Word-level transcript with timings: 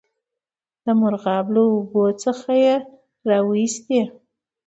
د 0.85 0.87
مرغاب 1.01 1.45
له 1.55 1.61
اوبو 1.73 2.03
څخه 2.23 2.51
یې 2.63 2.75
را 3.29 3.39
وایستی. 3.47 4.01